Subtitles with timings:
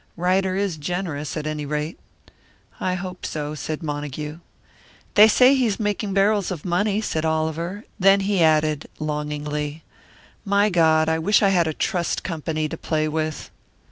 [0.17, 1.99] "Ryder is generous, at any rate."
[2.79, 4.39] "I hope so," said Montague.
[5.13, 9.83] "They say he's making barrels of money," said Oliver; then he added, longingly,
[10.43, 13.51] "My God, I wish I had a trust company to play with!"